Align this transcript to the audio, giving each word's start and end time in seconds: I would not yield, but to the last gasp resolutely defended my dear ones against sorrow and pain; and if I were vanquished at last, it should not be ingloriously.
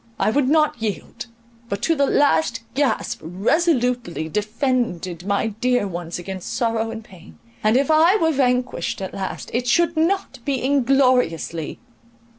I 0.17 0.31
would 0.31 0.49
not 0.49 0.81
yield, 0.81 1.27
but 1.69 1.83
to 1.83 1.95
the 1.95 2.07
last 2.07 2.61
gasp 2.73 3.19
resolutely 3.21 4.29
defended 4.29 5.27
my 5.27 5.49
dear 5.49 5.87
ones 5.87 6.17
against 6.17 6.53
sorrow 6.55 6.89
and 6.89 7.03
pain; 7.03 7.37
and 7.63 7.77
if 7.77 7.91
I 7.91 8.15
were 8.15 8.31
vanquished 8.31 8.99
at 8.99 9.13
last, 9.13 9.51
it 9.53 9.67
should 9.67 9.95
not 9.95 10.39
be 10.43 10.59
ingloriously. 10.63 11.77